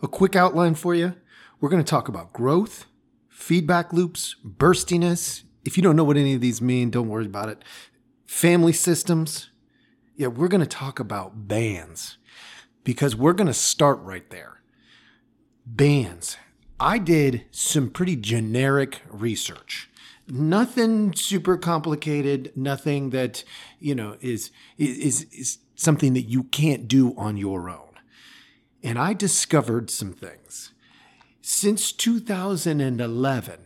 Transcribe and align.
A 0.01 0.07
quick 0.07 0.35
outline 0.35 0.75
for 0.75 0.95
you 0.95 1.15
we're 1.59 1.69
going 1.69 1.83
to 1.83 1.89
talk 1.89 2.09
about 2.09 2.33
growth, 2.33 2.87
feedback 3.29 3.93
loops, 3.93 4.35
burstiness. 4.43 5.43
If 5.63 5.77
you 5.77 5.83
don't 5.83 5.95
know 5.95 6.03
what 6.03 6.17
any 6.17 6.33
of 6.33 6.41
these 6.41 6.61
mean, 6.61 6.91
don't 6.91 7.07
worry 7.07 7.25
about 7.25 7.47
it. 7.47 7.63
Family 8.25 8.73
systems. 8.73 9.49
Yeah, 10.17 10.27
we're 10.27 10.49
going 10.49 10.61
to 10.61 10.67
talk 10.67 10.99
about 10.99 11.47
bans 11.47 12.17
because 12.83 13.15
we're 13.15 13.33
going 13.33 13.47
to 13.47 13.53
start 13.53 13.99
right 13.99 14.29
there 14.29 14.62
bands. 15.65 16.37
I 16.79 16.97
did 16.97 17.45
some 17.51 17.89
pretty 17.89 18.15
generic 18.15 19.01
research. 19.09 19.89
Nothing 20.27 21.13
super 21.13 21.57
complicated, 21.57 22.51
nothing 22.55 23.09
that, 23.11 23.43
you 23.79 23.93
know, 23.93 24.17
is 24.21 24.51
is 24.77 25.23
is 25.31 25.59
something 25.75 26.13
that 26.13 26.23
you 26.23 26.43
can't 26.43 26.87
do 26.87 27.13
on 27.17 27.37
your 27.37 27.69
own. 27.69 27.89
And 28.81 28.97
I 28.97 29.13
discovered 29.13 29.89
some 29.89 30.13
things. 30.13 30.71
Since 31.41 31.91
2011, 31.91 33.59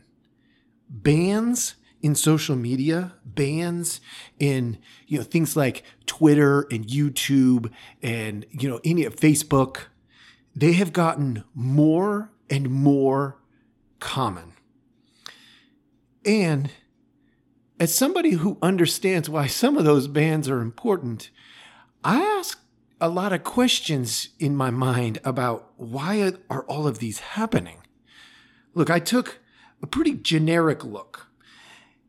bans 0.90 1.76
in 2.02 2.16
social 2.16 2.56
media, 2.56 3.14
bans 3.26 4.00
in 4.40 4.78
you 5.08 5.18
know 5.18 5.24
things 5.24 5.56
like 5.56 5.84
Twitter 6.06 6.62
and 6.72 6.86
YouTube 6.88 7.72
and 8.02 8.46
you 8.52 8.70
know 8.70 8.80
any 8.84 9.06
of 9.06 9.16
Facebook, 9.16 9.86
they 10.58 10.74
have 10.74 10.92
gotten 10.92 11.44
more 11.54 12.32
and 12.50 12.68
more 12.68 13.38
common. 14.00 14.54
And 16.26 16.72
as 17.80 17.94
somebody 17.94 18.32
who 18.32 18.58
understands 18.60 19.30
why 19.30 19.46
some 19.46 19.78
of 19.78 19.86
those 19.86 20.08
bans 20.08 20.50
are 20.50 20.60
important, 20.60 21.30
I 22.04 22.22
ask 22.40 22.60
a 23.00 23.08
lot 23.08 23.34
of 23.34 23.44
questions 23.44 24.30
in 24.40 24.56
my 24.56 24.72
mind 24.72 25.20
about 25.24 25.72
why 25.78 26.34
are 26.50 26.64
all 26.64 26.88
of 26.88 26.98
these 26.98 27.20
happening. 27.20 27.78
Look, 28.74 28.90
I 28.90 29.00
took 29.00 29.40
a 29.84 29.86
pretty 29.86 30.16
generic 30.16 30.84
look, 30.84 31.28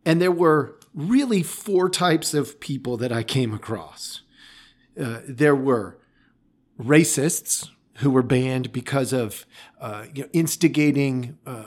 and 0.07 0.23
there 0.23 0.33
were 0.33 0.79
really 0.95 1.43
four 1.43 1.91
types 1.91 2.33
of 2.33 2.61
people 2.61 2.97
that 2.97 3.13
I 3.13 3.23
came 3.23 3.53
across. 3.53 4.23
Uh, 4.99 5.21
there 5.29 5.55
were 5.55 5.99
racists, 6.81 7.69
who 7.99 8.11
were 8.11 8.23
banned 8.23 8.73
because 8.73 9.13
of 9.13 9.47
uh, 9.81 10.05
you 10.15 10.23
know, 10.23 10.29
instigating 10.33 11.39
uh, 11.47 11.67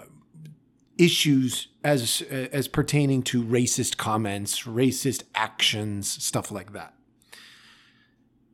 issues 0.97 1.68
as 1.84 2.22
as 2.31 2.68
pertaining 2.68 3.24
to 3.24 3.44
racist 3.44 3.97
comments, 3.97 4.64
racist 4.64 5.24
actions, 5.36 6.24
stuff 6.24 6.52
like 6.52 6.74
that. 6.74 6.94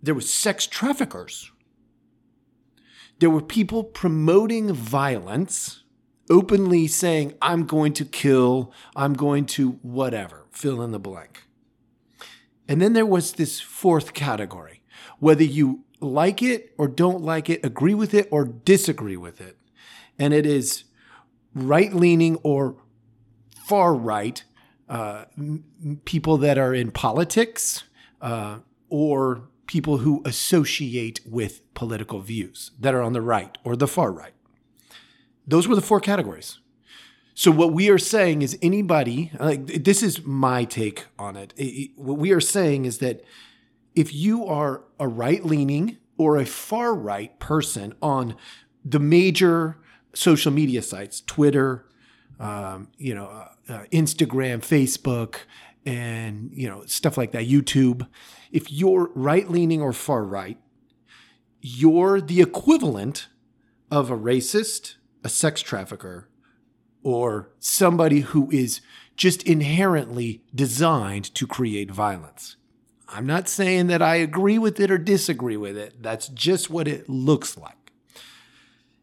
There 0.01 0.15
was 0.15 0.33
sex 0.33 0.65
traffickers. 0.65 1.51
There 3.19 3.29
were 3.29 3.41
people 3.41 3.83
promoting 3.83 4.73
violence, 4.73 5.83
openly 6.29 6.87
saying, 6.87 7.33
"I'm 7.41 7.65
going 7.65 7.93
to 7.93 8.05
kill, 8.05 8.71
I'm 8.95 9.13
going 9.13 9.45
to 9.57 9.71
whatever, 9.81 10.45
fill 10.51 10.81
in 10.81 10.91
the 10.91 10.99
blank." 10.99 11.43
And 12.67 12.81
then 12.81 12.93
there 12.93 13.05
was 13.05 13.33
this 13.33 13.59
fourth 13.59 14.13
category, 14.13 14.81
whether 15.19 15.43
you 15.43 15.83
like 15.99 16.41
it 16.41 16.73
or 16.77 16.87
don't 16.87 17.21
like 17.21 17.49
it, 17.49 17.65
agree 17.65 17.93
with 17.93 18.13
it 18.13 18.27
or 18.31 18.45
disagree 18.45 19.17
with 19.17 19.41
it. 19.41 19.57
And 20.19 20.33
it 20.33 20.45
is 20.45 20.83
right 21.53 21.93
leaning 21.93 22.37
or 22.43 22.75
far 23.65 23.93
right 23.93 24.43
uh, 24.89 25.25
m- 25.37 26.01
people 26.05 26.37
that 26.37 26.57
are 26.57 26.73
in 26.73 26.91
politics 26.91 27.83
uh, 28.21 28.59
or 28.89 29.43
people 29.67 29.97
who 29.97 30.21
associate 30.25 31.19
with 31.25 31.61
political 31.73 32.21
views 32.21 32.71
that 32.79 32.93
are 32.93 33.01
on 33.01 33.13
the 33.13 33.21
right 33.21 33.57
or 33.63 33.75
the 33.75 33.87
far 33.87 34.11
right. 34.11 34.33
Those 35.45 35.67
were 35.67 35.75
the 35.75 35.81
four 35.81 35.99
categories. 35.99 36.59
So 37.33 37.51
what 37.51 37.71
we 37.71 37.89
are 37.89 37.99
saying 37.99 38.41
is 38.41 38.57
anybody 38.61 39.31
like 39.39 39.67
this 39.83 40.01
is 40.01 40.25
my 40.25 40.63
take 40.63 41.05
on 41.19 41.35
it. 41.35 41.53
it, 41.55 41.65
it 41.65 41.91
what 41.95 42.17
we 42.17 42.31
are 42.31 42.41
saying 42.41 42.85
is 42.85 42.97
that 42.97 43.21
if 43.97 44.13
you 44.13 44.45
are 44.45 44.83
a 44.99 45.07
right 45.07 45.43
leaning 45.43 45.97
or 46.17 46.37
a 46.37 46.45
far 46.45 46.93
right 46.93 47.37
person 47.39 47.95
on 47.99 48.35
the 48.85 48.99
major 48.99 49.77
social 50.13 50.51
media 50.51 50.83
sites, 50.83 51.21
Twitter, 51.21 51.87
um, 52.39 52.89
you 52.99 53.15
know, 53.15 53.25
uh, 53.25 53.73
uh, 53.73 53.83
Instagram, 53.91 54.59
Facebook, 54.59 55.37
and 55.83 56.51
you 56.53 56.69
know 56.69 56.85
stuff 56.85 57.17
like 57.17 57.31
that, 57.31 57.47
YouTube. 57.47 58.07
If 58.51 58.71
you're 58.71 59.09
right 59.15 59.49
leaning 59.49 59.81
or 59.81 59.93
far 59.93 60.23
right, 60.23 60.59
you're 61.59 62.21
the 62.21 62.41
equivalent 62.41 63.29
of 63.89 64.11
a 64.11 64.17
racist, 64.17 64.95
a 65.23 65.29
sex 65.29 65.61
trafficker, 65.61 66.29
or 67.01 67.49
somebody 67.59 68.19
who 68.19 68.51
is 68.51 68.79
just 69.15 69.41
inherently 69.41 70.43
designed 70.53 71.33
to 71.33 71.47
create 71.47 71.89
violence. 71.89 72.57
I'm 73.09 73.25
not 73.25 73.47
saying 73.47 73.87
that 73.87 74.01
I 74.01 74.15
agree 74.15 74.57
with 74.57 74.79
it 74.79 74.91
or 74.91 74.97
disagree 74.97 75.57
with 75.57 75.77
it. 75.77 76.01
That's 76.03 76.27
just 76.27 76.69
what 76.69 76.87
it 76.87 77.07
looks 77.07 77.57
like. 77.57 77.91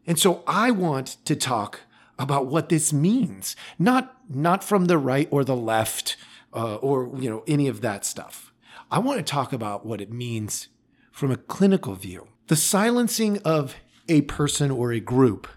And 0.05 0.19
so 0.19 0.43
I 0.45 0.71
want 0.71 1.17
to 1.25 1.35
talk 1.35 1.81
about 2.19 2.45
what 2.45 2.69
this 2.69 2.93
means, 2.93 3.55
not 3.79 4.15
not 4.29 4.63
from 4.63 4.85
the 4.85 4.97
right 4.97 5.27
or 5.31 5.43
the 5.43 5.55
left 5.55 6.17
uh, 6.53 6.75
or 6.75 7.11
you 7.19 7.29
know 7.29 7.43
any 7.47 7.67
of 7.67 7.81
that 7.81 8.05
stuff. 8.05 8.53
I 8.91 8.99
want 8.99 9.17
to 9.17 9.23
talk 9.23 9.51
about 9.51 9.85
what 9.85 10.01
it 10.01 10.11
means 10.11 10.67
from 11.11 11.31
a 11.31 11.37
clinical 11.37 11.95
view. 11.95 12.27
The 12.47 12.55
silencing 12.55 13.39
of 13.39 13.75
a 14.07 14.21
person 14.21 14.69
or 14.69 14.91
a 14.91 14.99
group 14.99 15.47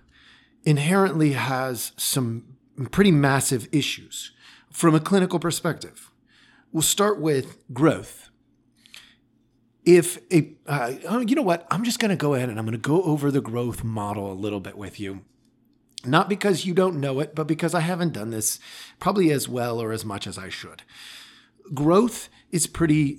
inherently 0.65 1.33
has 1.33 1.93
some 1.97 2.57
pretty 2.91 3.13
massive 3.13 3.69
issues 3.71 4.33
from 4.71 4.95
a 4.95 5.01
clinical 5.01 5.39
perspective. 5.39 6.11
We'll 6.73 6.83
start 6.83 7.21
with 7.21 7.59
growth 7.73 8.31
if 9.89 10.19
a, 10.31 10.53
uh, 10.67 10.93
oh, 11.09 11.21
you 11.21 11.35
know 11.35 11.41
what, 11.41 11.67
I'm 11.71 11.83
just 11.83 11.99
going 11.99 12.11
to 12.11 12.17
go 12.17 12.35
ahead 12.35 12.51
and 12.51 12.59
I'm 12.59 12.67
going 12.67 12.73
to 12.73 12.79
go 12.79 13.03
over 13.05 13.31
the 13.31 13.41
growth 13.41 13.83
model 13.83 14.31
a 14.31 14.35
little 14.35 14.61
bit 14.61 14.77
with 14.77 15.01
you. 15.01 15.25
Not 16.05 16.29
because 16.29 16.67
you 16.67 16.75
don't 16.75 17.01
know 17.01 17.21
it, 17.21 17.35
but 17.35 17.47
because 17.47 17.75
I 17.75 17.81
haven't 17.81 18.13
done 18.13 18.31
this 18.31 18.61
probably 19.01 19.31
as 19.31 19.49
well 19.49 19.81
or 19.81 19.91
as 19.91 20.05
much 20.05 20.27
as 20.27 20.37
I 20.37 20.51
should. 20.51 20.83
Growth 21.73 22.29
is 22.53 22.67
pretty 22.67 23.19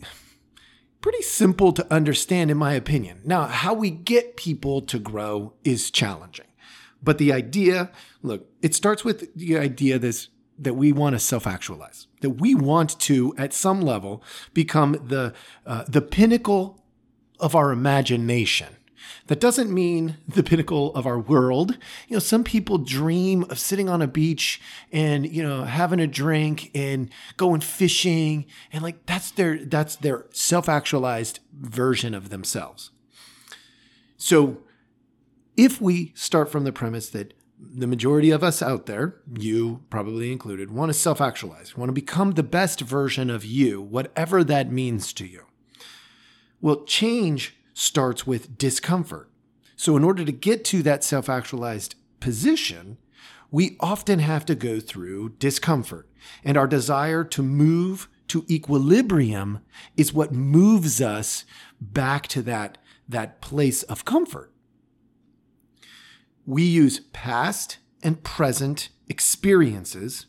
pretty 1.01 1.23
simple 1.23 1.71
to 1.73 1.91
understand 1.91 2.51
in 2.51 2.57
my 2.57 2.73
opinion. 2.73 3.21
Now, 3.23 3.45
how 3.45 3.73
we 3.73 3.89
get 3.89 4.37
people 4.37 4.81
to 4.81 4.99
grow 4.99 5.53
is 5.63 5.89
challenging. 5.89 6.45
But 7.01 7.17
the 7.17 7.33
idea, 7.33 7.89
look, 8.21 8.47
it 8.61 8.75
starts 8.75 9.03
with 9.03 9.33
the 9.33 9.57
idea 9.57 9.97
this 9.97 10.27
that 10.61 10.75
we 10.75 10.91
want 10.91 11.13
to 11.13 11.19
self-actualize, 11.19 12.07
that 12.21 12.31
we 12.31 12.53
want 12.53 12.99
to, 12.99 13.33
at 13.37 13.53
some 13.53 13.81
level, 13.81 14.23
become 14.53 14.99
the 15.07 15.33
uh, 15.65 15.85
the 15.87 16.01
pinnacle 16.01 16.83
of 17.39 17.55
our 17.55 17.71
imagination. 17.71 18.75
That 19.27 19.39
doesn't 19.39 19.71
mean 19.71 20.17
the 20.27 20.43
pinnacle 20.43 20.93
of 20.95 21.05
our 21.05 21.19
world. 21.19 21.77
You 22.07 22.15
know, 22.15 22.19
some 22.19 22.43
people 22.43 22.79
dream 22.79 23.43
of 23.49 23.59
sitting 23.59 23.87
on 23.87 24.01
a 24.01 24.07
beach 24.07 24.59
and, 24.91 25.31
you 25.31 25.43
know, 25.43 25.63
having 25.63 25.99
a 25.99 26.07
drink 26.07 26.71
and 26.73 27.09
going 27.37 27.61
fishing 27.61 28.45
and 28.73 28.83
like 28.83 29.05
that's 29.05 29.31
their 29.31 29.63
that's 29.65 29.95
their 29.95 30.25
self-actualized 30.31 31.39
version 31.53 32.13
of 32.13 32.29
themselves. 32.29 32.91
So, 34.17 34.63
if 35.55 35.79
we 35.81 36.11
start 36.15 36.51
from 36.51 36.63
the 36.63 36.71
premise 36.71 37.09
that 37.09 37.33
the 37.59 37.87
majority 37.87 38.31
of 38.31 38.43
us 38.43 38.61
out 38.61 38.85
there, 38.85 39.15
you 39.37 39.83
probably 39.89 40.31
included, 40.31 40.71
want 40.71 40.89
to 40.89 40.93
self 40.97 41.19
actualize, 41.19 41.75
want 41.75 41.89
to 41.89 41.93
become 41.93 42.31
the 42.31 42.43
best 42.43 42.81
version 42.81 43.29
of 43.29 43.43
you, 43.43 43.81
whatever 43.81 44.43
that 44.43 44.71
means 44.71 45.11
to 45.13 45.25
you. 45.25 45.45
Well, 46.61 46.83
change 46.85 47.55
starts 47.73 48.25
with 48.25 48.57
discomfort. 48.57 49.29
So, 49.75 49.97
in 49.97 50.03
order 50.03 50.25
to 50.25 50.31
get 50.31 50.63
to 50.65 50.81
that 50.83 51.03
self 51.03 51.29
actualized 51.29 51.95
position, 52.19 52.97
we 53.51 53.77
often 53.79 54.19
have 54.19 54.45
to 54.45 54.55
go 54.55 54.79
through 54.79 55.29
discomfort. 55.39 56.07
And 56.43 56.57
our 56.57 56.67
desire 56.67 57.23
to 57.25 57.43
move 57.43 58.07
to 58.27 58.45
equilibrium 58.49 59.59
is 59.97 60.13
what 60.13 60.31
moves 60.31 61.01
us 61.01 61.45
back 61.81 62.27
to 62.27 62.41
that, 62.43 62.77
that 63.07 63.41
place 63.41 63.83
of 63.83 64.05
comfort 64.05 64.51
we 66.49 66.63
use 66.63 67.01
past 67.13 67.77
and 68.01 68.23
present 68.23 68.89
experiences 69.07 70.25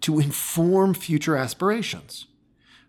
to 0.00 0.18
inform 0.18 0.94
future 0.94 1.36
aspirations. 1.36 2.26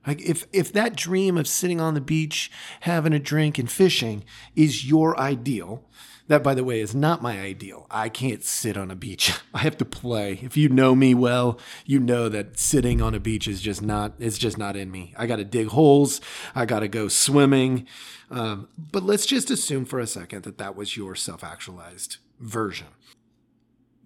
Like 0.08 0.20
if 0.22 0.48
if 0.52 0.74
that 0.74 0.96
dream 0.96 1.38
of 1.38 1.48
sitting 1.48 1.80
on 1.80 1.94
the 1.94 2.02
beach, 2.02 2.50
having 2.82 3.14
a 3.14 3.20
drink 3.20 3.60
and 3.60 3.70
fishing 3.70 4.24
is 4.56 4.90
your 4.90 5.16
ideal, 5.20 5.88
that 6.28 6.42
by 6.42 6.56
the 6.56 6.64
way 6.64 6.80
is 6.80 6.96
not 6.96 7.22
my 7.22 7.40
ideal. 7.40 7.86
I 7.92 8.10
can't 8.10 8.44
sit 8.44 8.76
on 8.78 8.90
a 8.90 8.96
beach. 8.96 9.32
I 9.54 9.60
have 9.60 9.78
to 9.78 9.86
play. 9.86 10.40
If 10.42 10.58
you 10.58 10.68
know 10.68 10.96
me 10.96 11.14
well, 11.14 11.60
you 11.86 12.00
know 12.00 12.30
that 12.30 12.58
sitting 12.58 13.00
on 13.00 13.14
a 13.14 13.20
beach 13.20 13.48
is 13.48 13.62
just 13.62 13.84
not 13.84 14.14
it's 14.18 14.40
just 14.40 14.58
not 14.58 14.76
in 14.76 14.90
me. 14.90 15.14
I 15.16 15.28
got 15.28 15.36
to 15.36 15.46
dig 15.46 15.68
holes, 15.68 16.20
I 16.56 16.66
got 16.66 16.80
to 16.80 16.88
go 16.88 17.10
swimming. 17.10 17.86
Um, 18.32 18.70
but 18.76 19.04
let's 19.04 19.28
just 19.28 19.52
assume 19.52 19.86
for 19.86 20.00
a 20.00 20.08
second 20.08 20.46
that 20.46 20.58
that 20.58 20.76
was 20.76 20.98
your 20.98 21.14
self-actualized 21.14 22.18
version. 22.42 22.88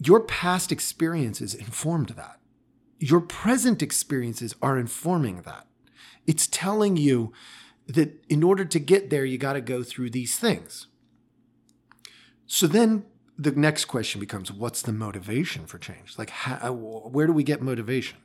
Your 0.04 0.20
past 0.20 0.72
experiences 0.72 1.54
informed 1.54 2.10
that. 2.10 2.40
Your 3.00 3.22
present 3.22 3.82
experiences 3.82 4.56
are 4.62 4.78
informing 4.78 5.42
that. 5.42 5.68
It's 6.28 6.48
telling 6.48 6.98
you 6.98 7.34
that 7.88 8.24
in 8.30 8.44
order 8.44 8.66
to 8.66 8.80
get 8.80 9.10
there, 9.10 9.26
you 9.26 9.38
got 9.38 9.54
to 9.54 9.62
go 9.62 9.84
through 9.84 10.10
these 10.10 10.38
things. 10.38 10.88
So 12.48 12.68
then 12.68 13.06
the 13.38 13.52
next 13.52 13.86
question 13.86 14.20
becomes 14.20 14.52
what's 14.52 14.82
the 14.82 14.94
motivation 14.94 15.66
for 15.66 15.78
change? 15.78 16.18
Like, 16.18 16.30
how, 16.30 16.70
uh, 16.70 16.72
where 16.72 17.28
do 17.28 17.34
we 17.34 17.44
get 17.44 17.62
motivation? 17.62 18.18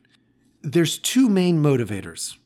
There's 0.63 0.99
two 0.99 1.29
main 1.29 1.63
motivators. 1.63 2.37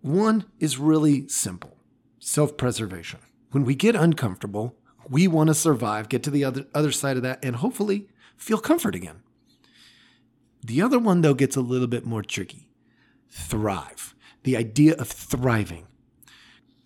One 0.00 0.44
is 0.58 0.78
really 0.78 1.28
simple 1.28 1.76
self 2.18 2.56
preservation. 2.56 3.20
When 3.50 3.64
we 3.64 3.74
get 3.74 3.94
uncomfortable, 3.94 4.76
we 5.10 5.28
want 5.28 5.48
to 5.48 5.54
survive, 5.54 6.08
get 6.08 6.22
to 6.24 6.30
the 6.30 6.44
other, 6.44 6.66
other 6.74 6.92
side 6.92 7.16
of 7.16 7.22
that, 7.22 7.44
and 7.44 7.56
hopefully 7.56 8.08
feel 8.36 8.58
comfort 8.58 8.94
again. 8.94 9.22
The 10.62 10.80
other 10.80 10.98
one, 10.98 11.20
though, 11.20 11.34
gets 11.34 11.56
a 11.56 11.60
little 11.60 11.86
bit 11.86 12.04
more 12.04 12.22
tricky 12.22 12.68
thrive, 13.30 14.14
the 14.44 14.56
idea 14.56 14.94
of 14.94 15.08
thriving. 15.08 15.86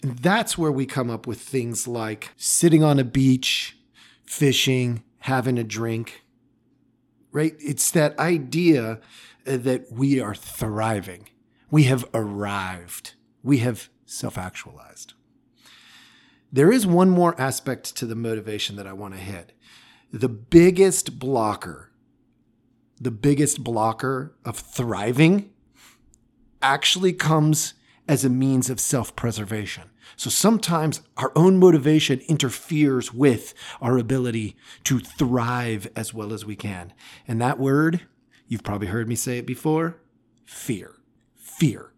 And 0.03 0.19
that's 0.19 0.57
where 0.57 0.73
we 0.73 0.87
come 0.87 1.11
up 1.11 1.27
with 1.27 1.41
things 1.41 1.87
like 1.87 2.31
sitting 2.37 2.83
on 2.83 2.99
a 2.99 3.05
beach, 3.05 3.77
fishing, 4.25 5.03
having 5.21 5.59
a 5.59 5.65
drink, 5.65 6.23
right? 7.33 7.55
It's 7.59 7.91
that 7.91 8.19
idea 8.19 9.01
that 9.45 9.93
we 9.93 10.21
are 10.21 10.35
thriving. 10.35 11.29
We 11.71 11.85
have 11.85 12.07
arrived. 12.15 13.15
We 13.43 13.59
have 13.59 13.89
self 14.07 14.39
actualized. 14.39 15.15
There 16.51 16.73
is 16.73 16.87
one 16.87 17.11
more 17.11 17.39
aspect 17.41 17.97
to 17.97 18.07
the 18.07 18.15
motivation 18.15 18.77
that 18.77 18.87
I 18.87 18.93
want 18.93 19.15
to 19.15 19.21
hit. 19.21 19.53
The 20.13 20.29
biggest 20.29 21.19
blocker, 21.19 21.93
the 23.01 23.11
biggest 23.11 23.63
blocker 23.63 24.35
of 24.45 24.57
thriving 24.57 25.51
actually 26.63 27.13
comes 27.13 27.75
as 28.09 28.25
a 28.25 28.31
means 28.31 28.71
of 28.71 28.81
self 28.81 29.15
preservation. 29.15 29.85
So 30.17 30.31
sometimes 30.31 31.03
our 31.19 31.31
own 31.37 31.59
motivation 31.59 32.21
interferes 32.21 33.13
with 33.13 33.53
our 33.81 33.99
ability 33.99 34.57
to 34.85 34.99
thrive 34.99 35.87
as 35.95 36.15
well 36.15 36.33
as 36.33 36.47
we 36.47 36.57
can. 36.57 36.95
And 37.29 37.41
that 37.43 37.59
word, 37.59 38.07
you've 38.47 38.65
probably 38.65 38.89
heard 38.89 39.09
me 39.09 39.15
say 39.15 39.39
it 39.39 39.47
before 39.47 40.01
fear. 40.47 40.95
Fear 41.37 41.93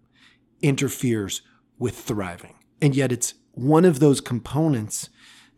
interferes 0.61 1.43
with 1.79 1.97
thriving. 1.97 2.57
And 2.83 2.97
yet 2.97 3.13
it's 3.13 3.35
one 3.53 3.85
of 3.85 4.01
those 4.01 4.21
components 4.21 5.09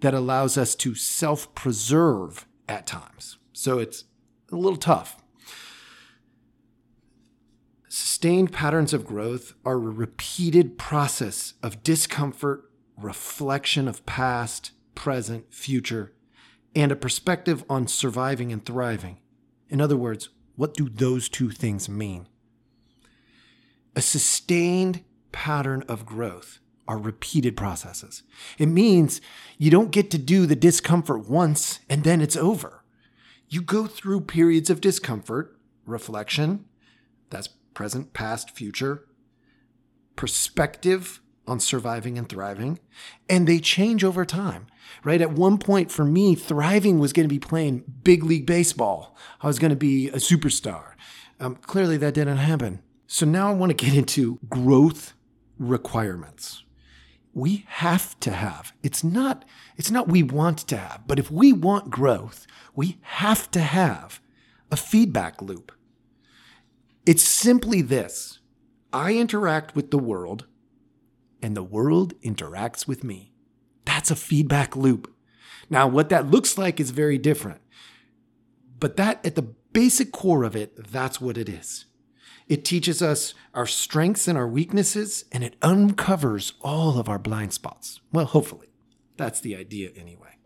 that 0.00 0.14
allows 0.14 0.58
us 0.58 0.74
to 0.74 0.94
self 0.94 1.54
preserve 1.54 2.46
at 2.68 2.86
times. 2.86 3.38
So 3.52 3.78
it's 3.78 4.04
a 4.50 4.56
little 4.56 4.76
tough. 4.76 5.22
Sustained 7.88 8.52
patterns 8.52 8.94
of 8.94 9.04
growth 9.04 9.54
are 9.64 9.74
a 9.74 9.78
repeated 9.78 10.78
process 10.78 11.54
of 11.62 11.82
discomfort, 11.82 12.70
reflection 12.96 13.86
of 13.86 14.04
past, 14.06 14.72
present, 14.94 15.52
future, 15.52 16.12
and 16.74 16.90
a 16.90 16.96
perspective 16.96 17.64
on 17.68 17.86
surviving 17.86 18.52
and 18.52 18.64
thriving. 18.64 19.18
In 19.68 19.80
other 19.80 19.96
words, 19.96 20.30
what 20.56 20.74
do 20.74 20.88
those 20.88 21.28
two 21.28 21.50
things 21.50 21.88
mean? 21.88 22.28
A 23.94 24.00
sustained 24.00 25.04
pattern 25.32 25.84
of 25.88 26.06
growth 26.06 26.60
are 26.88 26.98
repeated 26.98 27.56
processes. 27.56 28.22
It 28.58 28.66
means 28.66 29.20
you 29.58 29.70
don't 29.70 29.90
get 29.90 30.10
to 30.10 30.18
do 30.18 30.46
the 30.46 30.56
discomfort 30.56 31.28
once 31.28 31.80
and 31.88 32.04
then 32.04 32.20
it's 32.20 32.36
over. 32.36 32.82
You 33.48 33.62
go 33.62 33.86
through 33.86 34.22
periods 34.22 34.70
of 34.70 34.80
discomfort, 34.80 35.56
reflection, 35.86 36.64
that's 37.30 37.48
present, 37.74 38.12
past, 38.12 38.50
future, 38.50 39.06
perspective 40.16 41.20
on 41.46 41.60
surviving 41.60 42.18
and 42.18 42.28
thriving, 42.28 42.78
and 43.28 43.46
they 43.46 43.58
change 43.58 44.04
over 44.04 44.24
time. 44.24 44.66
Right? 45.04 45.20
At 45.20 45.32
one 45.32 45.58
point 45.58 45.90
for 45.90 46.04
me, 46.04 46.34
thriving 46.34 46.98
was 46.98 47.12
going 47.12 47.28
to 47.28 47.32
be 47.32 47.38
playing 47.38 47.84
big 48.04 48.24
league 48.24 48.46
baseball. 48.46 49.16
I 49.40 49.46
was 49.46 49.58
going 49.58 49.70
to 49.70 49.76
be 49.76 50.08
a 50.08 50.16
superstar. 50.16 50.92
Um, 51.40 51.56
clearly, 51.56 51.96
that 51.98 52.14
didn't 52.14 52.36
happen. 52.36 52.82
So 53.06 53.26
now 53.26 53.48
I 53.48 53.54
want 53.54 53.70
to 53.70 53.84
get 53.84 53.94
into 53.94 54.38
growth 54.48 55.14
requirements 55.58 56.64
we 57.34 57.64
have 57.66 58.18
to 58.20 58.30
have. 58.30 58.72
It's 58.82 59.02
not 59.02 59.44
it's 59.76 59.90
not 59.90 60.08
we 60.08 60.22
want 60.22 60.58
to 60.58 60.76
have, 60.76 61.02
but 61.06 61.18
if 61.18 61.30
we 61.30 61.52
want 61.52 61.90
growth, 61.90 62.46
we 62.74 62.98
have 63.02 63.50
to 63.52 63.60
have 63.60 64.20
a 64.70 64.76
feedback 64.76 65.40
loop. 65.40 65.72
It's 67.06 67.22
simply 67.22 67.82
this. 67.82 68.38
I 68.92 69.14
interact 69.14 69.74
with 69.74 69.90
the 69.90 69.98
world 69.98 70.46
and 71.42 71.56
the 71.56 71.62
world 71.62 72.14
interacts 72.20 72.86
with 72.86 73.02
me. 73.02 73.32
That's 73.84 74.10
a 74.10 74.16
feedback 74.16 74.76
loop. 74.76 75.12
Now, 75.68 75.88
what 75.88 76.10
that 76.10 76.30
looks 76.30 76.58
like 76.58 76.78
is 76.78 76.90
very 76.90 77.18
different. 77.18 77.60
But 78.78 78.96
that 78.96 79.24
at 79.24 79.34
the 79.34 79.42
basic 79.42 80.12
core 80.12 80.44
of 80.44 80.54
it, 80.54 80.90
that's 80.90 81.20
what 81.20 81.38
it 81.38 81.48
is. 81.48 81.86
It 82.52 82.66
teaches 82.66 83.00
us 83.00 83.32
our 83.54 83.64
strengths 83.66 84.28
and 84.28 84.36
our 84.36 84.46
weaknesses, 84.46 85.24
and 85.32 85.42
it 85.42 85.56
uncovers 85.62 86.52
all 86.60 86.98
of 86.98 87.08
our 87.08 87.18
blind 87.18 87.54
spots. 87.54 88.02
Well, 88.12 88.26
hopefully. 88.26 88.66
That's 89.16 89.40
the 89.40 89.56
idea, 89.56 89.88
anyway. 89.96 90.36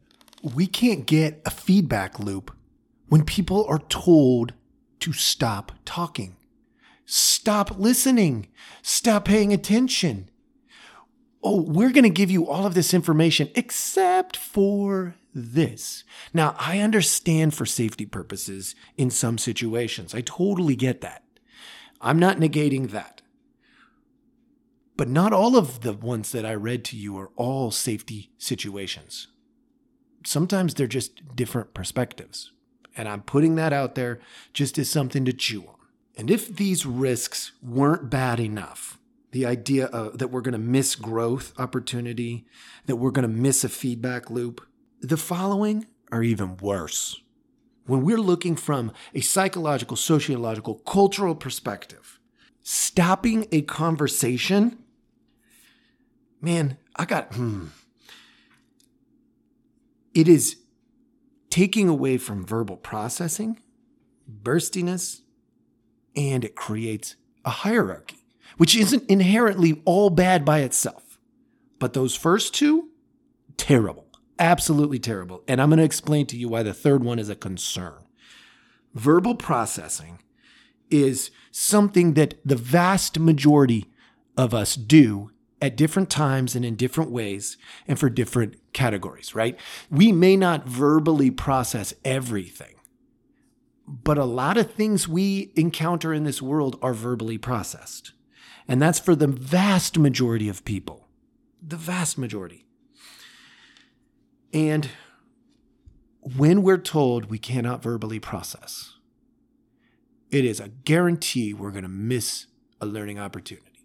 We 0.41 0.69
can't 0.69 1.05
get 1.05 1.43
a 1.45 1.51
feedback 1.51 2.21
loop 2.21 2.53
when 3.09 3.25
people 3.25 3.67
are 3.69 3.81
told 3.89 4.53
to 5.01 5.13
stop 5.13 5.73
talking, 5.85 6.37
stop 7.07 7.77
listening, 7.77 8.47
stop 8.83 9.25
paying 9.25 9.53
attention. 9.53 10.31
Oh, 11.43 11.61
we're 11.61 11.91
going 11.91 12.05
to 12.05 12.09
give 12.09 12.31
you 12.31 12.47
all 12.47 12.67
of 12.67 12.75
this 12.75 12.95
information 12.95 13.51
except 13.57 14.37
for 14.37 15.17
this. 15.35 16.05
Now, 16.33 16.55
I 16.57 16.79
understand 16.79 17.55
for 17.55 17.67
safety 17.67 18.07
purposes 18.07 18.77
in 18.97 19.11
some 19.11 19.39
situations. 19.39 20.15
I 20.15 20.21
totally 20.21 20.77
get 20.77 21.01
that. 21.01 21.25
I'm 22.01 22.19
not 22.19 22.39
negating 22.39 22.91
that. 22.91 23.23
But 24.97 25.09
not 25.09 25.33
all 25.33 25.57
of 25.57 25.83
the 25.83 25.93
ones 25.93 26.33
that 26.33 26.47
I 26.47 26.55
read 26.55 26.85
to 26.87 26.97
you 26.97 27.19
are 27.19 27.31
all 27.37 27.71
safety 27.71 28.31
situations. 28.39 29.29
Sometimes 30.25 30.75
they're 30.75 30.87
just 30.87 31.37
different 31.37 31.75
perspectives. 31.75 32.53
And 32.97 33.09
I'm 33.09 33.23
putting 33.23 33.57
that 33.57 33.73
out 33.73 33.95
there 33.95 34.21
just 34.55 34.79
as 34.79 34.89
something 34.89 35.25
to 35.27 35.33
chew 35.33 35.63
on. 35.63 35.75
And 36.17 36.31
if 36.31 36.49
these 36.57 36.87
risks 36.87 37.53
weren't 37.63 38.09
bad 38.09 38.41
enough, 38.41 38.99
the 39.33 39.45
idea 39.45 39.87
of, 39.87 40.17
that 40.17 40.29
we're 40.29 40.41
going 40.41 40.53
to 40.53 40.59
miss 40.59 40.95
growth 40.95 41.53
opportunity, 41.59 42.47
that 42.87 42.97
we're 42.97 43.11
going 43.11 43.29
to 43.29 43.29
miss 43.29 43.65
a 43.65 43.69
feedback 43.69 44.31
loop, 44.31 44.67
the 45.03 45.19
following 45.19 45.87
are 46.11 46.23
even 46.23 46.57
worse. 46.57 47.21
When 47.87 48.03
we're 48.03 48.19
looking 48.19 48.57
from 48.57 48.93
a 49.15 49.21
psychological, 49.21 49.97
sociological, 49.97 50.77
cultural 50.87 51.35
perspective, 51.35 52.19
stopping 52.63 53.47
a 53.53 53.63
conversation, 53.63 54.79
man, 56.41 56.79
I 56.97 57.05
got, 57.05 57.35
hmm. 57.35 57.67
It 60.15 60.29
is 60.29 60.57
taking 61.51 61.89
away 61.89 62.17
from 62.19 62.45
verbal 62.45 62.77
processing, 62.77 63.61
burstiness, 64.27 65.23
and 66.17 66.45
it 66.45 66.57
creates 66.57 67.17
a 67.45 67.51
hierarchy, 67.51 68.19
which 68.57 68.75
isn't 68.75 69.09
inherently 69.09 69.83
all 69.85 70.11
bad 70.11 70.45
by 70.45 70.61
itself. 70.61 71.19
But 71.79 71.93
those 71.93 72.17
first 72.17 72.55
two, 72.55 72.89
terrible. 73.57 74.06
Absolutely 74.39 74.99
terrible. 74.99 75.43
And 75.49 75.61
I'm 75.61 75.71
going 75.71 75.79
to 75.79 75.85
explain 75.85 76.27
to 76.27 76.37
you 76.37 76.49
why 76.49 76.63
the 76.63 76.75
third 76.75 77.03
one 77.03 77.19
is 77.19 77.29
a 77.29 77.35
concern. 77.35 78.05
Verbal 78.95 79.35
processing 79.35 80.19
is 80.91 81.31
something 81.51 82.15
that 82.15 82.35
the 82.45 82.57
vast 82.57 83.19
majority 83.19 83.87
of 84.37 84.55
us 84.55 84.75
do 84.75 85.31
at 85.61 85.77
different 85.77 86.11
times 86.11 86.55
and 86.55 86.65
in 86.65 86.77
different 86.77 87.11
ways 87.11 87.57
and 87.89 87.99
for 87.99 88.11
different 88.11 88.57
categories, 88.73 89.35
right? 89.35 89.59
We 89.91 90.13
may 90.13 90.37
not 90.37 90.69
verbally 90.69 91.31
process 91.31 91.95
everything, 92.05 92.75
but 93.89 94.19
a 94.19 94.25
lot 94.25 94.59
of 94.59 94.73
things 94.73 95.09
we 95.09 95.53
encounter 95.57 96.13
in 96.13 96.25
this 96.25 96.43
world 96.43 96.79
are 96.83 96.93
verbally 96.93 97.39
processed. 97.39 98.13
And 98.69 98.83
that's 98.83 98.99
for 98.99 99.15
the 99.15 99.29
vast 99.29 99.99
majority 99.99 100.49
of 100.49 100.65
people. 100.65 101.09
The 101.67 101.77
vast 101.77 102.19
majority. 102.19 102.66
And 104.53 104.89
when 106.37 106.63
we're 106.63 106.79
told 106.79 107.27
we 107.27 107.39
cannot 107.39 107.83
verbally 107.83 108.21
process, 108.21 108.95
it 110.31 110.45
is 110.45 110.61
a 110.61 110.69
guarantee 110.69 111.55
we're 111.55 111.71
going 111.71 111.83
to 111.83 111.89
miss 111.89 112.47
a 112.81 112.87
learning 112.87 113.19
opportunity. 113.19 113.77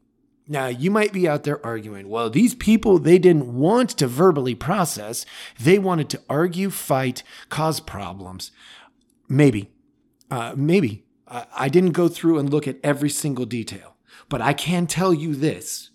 Now, 0.48 0.68
you 0.68 0.92
might 0.92 1.14
be 1.14 1.30
out 1.30 1.44
there 1.44 1.66
arguing, 1.66 2.10
well, 2.10 2.30
these 2.30 2.56
people, 2.56 2.98
they 2.98 3.20
didn't 3.20 3.54
want 3.54 3.92
to 3.92 4.08
verbally 4.08 4.56
process. 4.56 5.26
They 5.60 5.80
wanted 5.80 6.10
to 6.10 6.22
argue, 6.30 6.70
fight, 6.70 7.24
cause 7.50 7.80
problems. 7.80 8.52
Maybe, 9.30 9.72
uh, 10.30 10.54
maybe. 10.58 11.06
I, 11.28 11.46
I 11.56 11.70
didn't 11.70 11.92
go 11.92 12.08
through 12.08 12.40
and 12.40 12.50
look 12.50 12.68
at 12.68 12.80
every 12.84 13.10
single 13.10 13.46
detail, 13.46 13.96
but 14.28 14.42
I 14.42 14.54
can 14.54 14.88
tell 14.88 15.14
you 15.14 15.36
this 15.36 15.91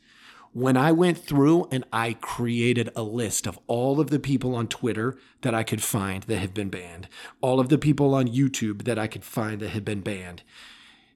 when 0.56 0.74
I 0.74 0.90
went 0.90 1.18
through 1.18 1.68
and 1.70 1.84
I 1.92 2.14
created 2.14 2.88
a 2.96 3.02
list 3.02 3.46
of 3.46 3.58
all 3.66 4.00
of 4.00 4.08
the 4.08 4.18
people 4.18 4.54
on 4.54 4.68
Twitter 4.68 5.18
that 5.42 5.54
I 5.54 5.62
could 5.62 5.82
find 5.82 6.22
that 6.22 6.38
have 6.38 6.54
been 6.54 6.70
banned, 6.70 7.08
all 7.42 7.60
of 7.60 7.68
the 7.68 7.76
people 7.76 8.14
on 8.14 8.26
YouTube 8.26 8.84
that 8.84 8.98
I 8.98 9.06
could 9.06 9.22
find 9.22 9.60
that 9.60 9.68
had 9.68 9.84
been 9.84 10.00
banned, 10.00 10.42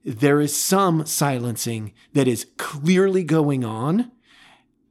there 0.05 0.39
is 0.39 0.55
some 0.55 1.07
silencing 1.07 1.91
that 2.13 2.27
is 2.27 2.45
clearly 2.57 3.23
going 3.23 3.65
on 3.65 4.11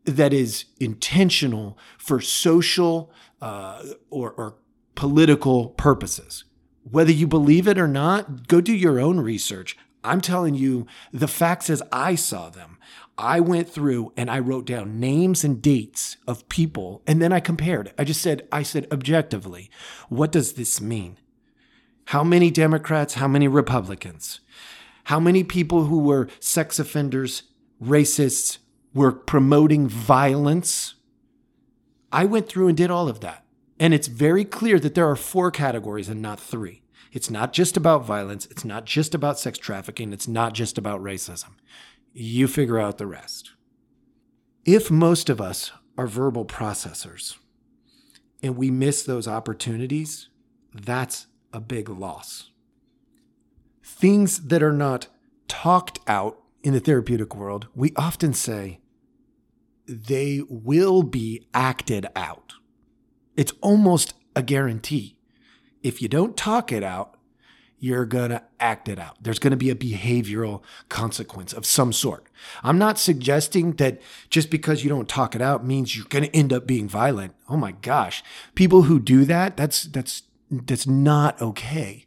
that 0.05 0.33
is 0.33 0.65
intentional 0.81 1.79
for 1.97 2.21
social 2.21 3.13
uh, 3.41 3.85
or, 4.11 4.33
or 4.33 4.57
political 4.97 5.69
purposes. 5.69 6.43
Whether 6.91 7.13
you 7.13 7.29
believe 7.29 7.69
it 7.69 7.79
or 7.79 7.87
not, 7.87 8.49
go 8.49 8.61
do 8.61 8.75
your 8.75 8.99
own 8.99 9.21
research. 9.21 9.77
I'm 10.03 10.21
telling 10.21 10.55
you 10.55 10.87
the 11.13 11.29
facts 11.29 11.71
as 11.71 11.83
I 11.93 12.15
saw 12.15 12.51
them. 12.51 12.79
I 13.21 13.41
went 13.41 13.69
through 13.69 14.13
and 14.17 14.31
I 14.31 14.39
wrote 14.39 14.67
down 14.67 14.99
names 14.99 15.45
and 15.45 15.61
dates 15.61 16.17
of 16.27 16.49
people 16.49 17.03
and 17.07 17.21
then 17.21 17.33
I 17.33 17.41
compared. 17.41 17.93
I 17.99 18.05
just 18.05 18.23
said, 18.23 18.49
I 18.51 18.63
said 18.63 18.87
objectively, 18.91 19.71
what 20.09 20.33
does 20.33 20.55
this 20.55 20.81
mean? 20.81 21.19
How 22.07 22.25
many 22.25 22.51
Democrats, 22.51 23.15
how 23.15 23.29
many 23.29 23.47
Republicans? 23.47 24.41
How 25.05 25.21
many 25.21 25.45
people 25.45 25.85
who 25.85 25.99
were 25.99 26.29
sex 26.41 26.79
offenders, 26.79 27.45
racists, 27.83 28.59
were 28.95 29.13
promoting 29.13 29.87
violence? 29.89 30.95
I 32.11 32.25
went 32.25 32.49
through 32.49 32.69
and 32.69 32.77
did 32.77 32.91
all 32.91 33.09
of 33.09 33.21
that. 33.21 33.45
And 33.79 33.95
it's 33.95 34.09
very 34.09 34.45
clear 34.45 34.81
that 34.81 34.95
there 34.95 35.09
are 35.09 35.17
four 35.17 35.51
categories 35.51 36.09
and 36.09 36.21
not 36.21 36.41
three. 36.41 36.83
It's 37.13 37.31
not 37.31 37.53
just 37.53 37.77
about 37.77 38.05
violence. 38.05 38.47
It's 38.47 38.65
not 38.65 38.85
just 38.85 39.15
about 39.15 39.39
sex 39.39 39.59
trafficking. 39.59 40.13
It's 40.13 40.29
not 40.29 40.53
just 40.53 40.79
about 40.79 41.03
racism. 41.03 41.51
You 42.13 42.49
figure 42.49 42.79
out 42.79 42.99
the 42.99 43.07
rest. 43.07 43.53
If 44.65 44.91
most 44.91 45.31
of 45.31 45.41
us 45.41 45.73
are 45.97 46.07
verbal 46.07 46.45
processors 46.45 47.37
and 48.43 48.57
we 48.57 48.71
miss 48.71 49.03
those 49.03 49.29
opportunities, 49.29 50.29
that's 50.75 51.27
a 51.53 51.61
big 51.61 51.89
loss. 51.89 52.51
Things 53.83 54.47
that 54.47 54.63
are 54.63 54.73
not 54.73 55.09
talked 55.49 56.01
out 56.07 56.41
in 56.63 56.73
the 56.73 56.81
therapeutic 56.81 57.35
world, 57.35 57.69
we 57.75 57.93
often 57.97 58.33
say 58.35 58.81
they 59.87 60.43
will 60.49 61.03
be 61.03 61.47
acted 61.53 62.07
out. 62.15 62.55
It's 63.37 63.53
almost 63.61 64.15
a 64.37 64.43
guarantee. 64.43 65.17
If 65.83 66.03
you 66.03 66.09
don't 66.09 66.37
talk 66.37 66.73
it 66.73 66.83
out, 66.83 67.17
you're 67.81 68.05
going 68.05 68.29
to 68.31 68.43
act 68.61 68.89
it 68.89 68.99
out. 68.99 69.17
There's 69.21 69.39
going 69.39 69.53
to 69.53 69.57
be 69.57 69.71
a 69.71 69.75
behavioral 69.75 70.63
consequence 70.91 71.55
of 71.55 71.65
some 71.65 71.93
sort. 71.93 72.27
I'm 72.63 72.79
not 72.79 72.99
suggesting 72.99 73.73
that 73.73 74.01
just 74.29 74.51
because 74.51 74.85
you 74.85 74.91
don't 74.91 75.09
talk 75.09 75.35
it 75.35 75.41
out 75.41 75.65
means 75.65 75.97
you're 75.97 76.07
going 76.07 76.25
to 76.25 76.37
end 76.37 76.53
up 76.53 76.67
being 76.67 76.89
violent. 76.89 77.35
Oh 77.49 77.57
my 77.57 77.73
gosh. 77.73 78.23
People 78.55 78.83
who 78.83 79.01
do 79.01 79.25
that, 79.25 79.57
that's 79.57 79.85
that's 79.85 80.25
that's 80.51 80.87
not 80.87 81.41
okay. 81.41 82.05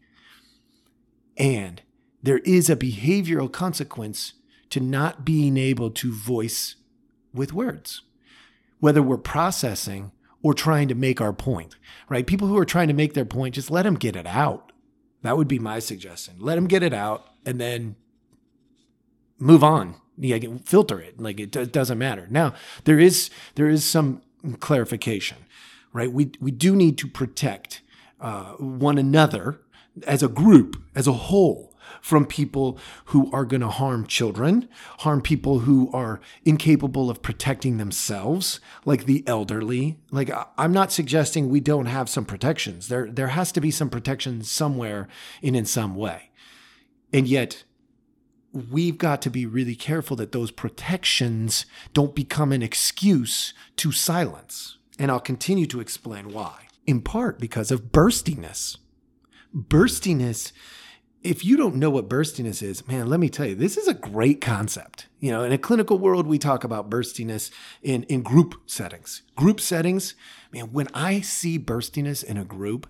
And 1.38 1.82
there 2.22 2.40
is 2.40 2.70
a 2.70 2.76
behavioral 2.76 3.52
consequence 3.52 4.34
to 4.70 4.80
not 4.80 5.26
being 5.26 5.58
able 5.58 5.90
to 5.90 6.14
voice 6.14 6.76
with 7.34 7.52
words. 7.52 8.04
Whether 8.80 9.02
we're 9.02 9.18
processing 9.18 10.12
or 10.44 10.54
trying 10.54 10.88
to 10.90 10.96
make 10.96 11.22
our 11.22 11.34
point, 11.34 11.78
right? 12.10 12.28
People 12.28 12.48
who 12.48 12.58
are 12.58 12.66
trying 12.66 12.90
to 12.90 12.94
make 12.94 13.14
their 13.14 13.26
point, 13.26 13.56
just 13.56 13.72
let 13.72 13.84
them 13.84 13.96
get 13.96 14.16
it 14.16 14.28
out 14.28 14.73
that 15.24 15.38
would 15.38 15.48
be 15.48 15.60
my 15.60 15.80
suggestion. 15.80 16.36
Let 16.40 16.58
him 16.58 16.68
get 16.68 16.84
it 16.84 16.94
out 16.94 17.28
and 17.46 17.60
then 17.60 17.96
move 19.40 19.64
on. 19.64 19.96
Yeah, 20.18 20.38
filter 20.64 21.00
it. 21.00 21.20
Like 21.20 21.40
it, 21.40 21.56
it 21.56 21.72
doesn't 21.72 21.98
matter. 21.98 22.28
Now 22.30 22.54
there 22.84 23.00
is 23.00 23.30
there 23.56 23.68
is 23.68 23.84
some 23.84 24.22
clarification, 24.60 25.38
right? 25.92 26.12
We 26.12 26.32
we 26.40 26.52
do 26.52 26.76
need 26.76 26.98
to 27.00 27.08
protect 27.08 27.82
uh, 28.22 28.54
one 28.54 28.98
another 28.98 29.60
as 30.06 30.22
a 30.22 30.28
group, 30.28 30.82
as 30.96 31.08
a 31.08 31.14
whole 31.14 31.73
from 32.02 32.26
people 32.26 32.78
who 33.06 33.32
are 33.32 33.46
going 33.46 33.62
to 33.62 33.68
harm 33.68 34.06
children, 34.06 34.68
harm 35.00 35.22
people 35.22 35.60
who 35.60 35.92
are 35.94 36.20
incapable 36.46 37.10
of 37.10 37.22
protecting 37.22 37.78
themselves, 37.78 38.60
like 38.86 39.06
the 39.06 39.24
elderly. 39.28 39.98
Like 40.12 40.32
I'm 40.58 40.74
not 40.74 40.92
suggesting 40.92 41.50
we 41.50 41.60
don't 41.60 41.86
have 41.86 42.10
some 42.10 42.26
protections. 42.26 42.88
There 42.88 43.10
there 43.10 43.30
has 43.30 43.52
to 43.54 43.62
be 43.62 43.72
some 43.72 43.90
protection 43.90 44.44
somewhere 44.44 45.08
and 45.42 45.56
in 45.56 45.66
some 45.66 45.96
way. 45.96 46.32
And 47.12 47.28
yet 47.28 47.64
we've 48.54 48.98
got 48.98 49.22
to 49.24 49.30
be 49.30 49.46
really 49.46 49.76
careful 49.76 50.16
that 50.18 50.32
those 50.32 50.52
protections 50.52 51.66
don't 51.94 52.16
become 52.16 52.52
an 52.52 52.62
excuse 52.62 53.54
to 53.78 53.92
silence. 53.92 54.78
And 55.00 55.10
I'll 55.10 55.20
continue 55.20 55.66
to 55.68 55.80
explain 55.80 56.32
why. 56.32 56.68
In 56.86 57.02
part 57.02 57.40
because 57.40 57.72
of 57.72 57.92
burstiness. 57.92 58.78
Burstiness 59.54 60.52
if 61.24 61.46
you 61.46 61.56
don't 61.56 61.76
know 61.76 61.90
what 61.90 62.10
burstiness 62.10 62.62
is, 62.62 62.86
man, 62.88 63.08
let 63.08 63.20
me 63.20 63.30
tell 63.30 63.46
you, 63.46 63.56
this 63.56 63.78
is 63.78 63.88
a 63.88 63.94
great 63.94 64.42
concept. 64.42 65.08
You 65.20 65.32
know, 65.32 65.44
in 65.44 65.54
a 65.54 65.58
clinical 65.58 65.98
world, 65.98 66.28
we 66.28 66.38
talk 66.38 66.64
about 66.64 66.90
burstiness 66.90 67.50
in, 67.82 68.04
in 68.04 68.22
group 68.22 68.56
settings. 68.66 69.22
Group 69.36 69.62
settings, 69.62 70.16
man, 70.52 70.74
when 70.74 70.90
I 70.94 71.22
see 71.22 71.58
burstiness 71.58 72.24
in 72.24 72.38
a 72.38 72.44
group, 72.44 72.88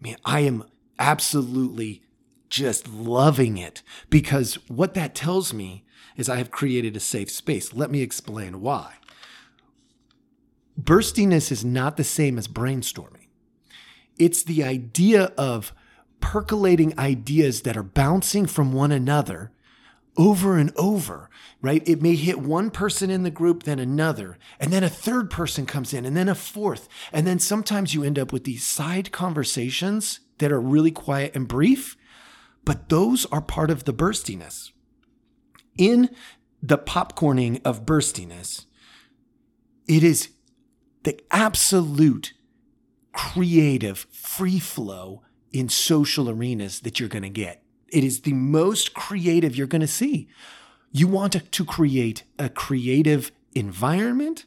man, 0.00 0.16
I 0.24 0.40
am 0.40 0.64
absolutely 0.98 2.02
just 2.50 2.88
loving 2.88 3.56
it 3.56 3.82
because 4.10 4.56
what 4.68 4.94
that 4.94 5.14
tells 5.14 5.54
me 5.54 5.84
is 6.16 6.28
I 6.28 6.36
have 6.36 6.50
created 6.50 6.96
a 6.96 7.00
safe 7.00 7.30
space. 7.30 7.72
Let 7.72 7.90
me 7.90 8.02
explain 8.02 8.60
why. 8.60 8.94
Burstiness 10.78 11.50
is 11.50 11.64
not 11.64 11.96
the 11.96 12.04
same 12.04 12.36
as 12.36 12.48
brainstorming. 12.48 13.28
It's 14.18 14.42
the 14.42 14.62
idea 14.62 15.32
of 15.38 15.72
percolating 16.20 16.98
ideas 16.98 17.62
that 17.62 17.76
are 17.76 17.82
bouncing 17.82 18.46
from 18.46 18.72
one 18.72 18.92
another 18.92 19.52
over 20.16 20.58
and 20.58 20.72
over, 20.76 21.30
right? 21.62 21.86
It 21.86 22.02
may 22.02 22.14
hit 22.14 22.40
one 22.40 22.70
person 22.70 23.10
in 23.10 23.22
the 23.22 23.30
group, 23.30 23.62
then 23.62 23.78
another, 23.78 24.38
and 24.58 24.72
then 24.72 24.84
a 24.84 24.90
third 24.90 25.30
person 25.30 25.66
comes 25.66 25.94
in, 25.94 26.04
and 26.04 26.16
then 26.16 26.28
a 26.28 26.34
fourth. 26.34 26.88
And 27.12 27.26
then 27.26 27.38
sometimes 27.38 27.94
you 27.94 28.02
end 28.02 28.18
up 28.18 28.32
with 28.32 28.44
these 28.44 28.64
side 28.64 29.12
conversations 29.12 30.20
that 30.38 30.52
are 30.52 30.60
really 30.60 30.90
quiet 30.90 31.34
and 31.34 31.48
brief, 31.48 31.96
but 32.64 32.88
those 32.88 33.24
are 33.26 33.40
part 33.40 33.70
of 33.70 33.84
the 33.84 33.92
burstiness. 33.92 34.72
In 35.78 36.10
the 36.62 36.78
popcorning 36.78 37.60
of 37.64 37.86
burstiness, 37.86 38.66
it 39.86 40.04
is 40.04 40.30
the 41.04 41.18
absolute 41.30 42.34
creative 43.12 44.06
free 44.10 44.58
flow 44.58 45.22
in 45.52 45.68
social 45.68 46.28
arenas 46.28 46.80
that 46.80 47.00
you're 47.00 47.08
going 47.08 47.22
to 47.22 47.28
get. 47.28 47.62
It 47.88 48.04
is 48.04 48.20
the 48.20 48.32
most 48.32 48.94
creative 48.94 49.56
you're 49.56 49.66
going 49.66 49.80
to 49.80 49.86
see. 49.86 50.28
You 50.92 51.08
want 51.08 51.50
to 51.50 51.64
create 51.64 52.24
a 52.38 52.48
creative 52.48 53.32
environment, 53.54 54.44